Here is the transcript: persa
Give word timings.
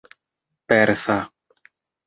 persa 0.67 1.17